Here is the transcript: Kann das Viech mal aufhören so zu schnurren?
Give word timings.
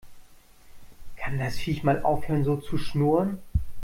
Kann 1.15 1.37
das 1.37 1.59
Viech 1.59 1.83
mal 1.83 2.01
aufhören 2.01 2.43
so 2.43 2.57
zu 2.57 2.79
schnurren? 2.79 3.37